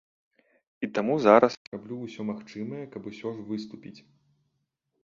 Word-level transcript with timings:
І 0.87 0.87
таму 0.95 1.17
зараз 1.25 1.57
я 1.59 1.67
раблю 1.75 1.95
ўсё 1.99 2.21
магчымае, 2.31 2.83
каб 2.97 3.01
усё 3.13 3.27
ж 3.39 3.47
выступіць. 3.53 3.97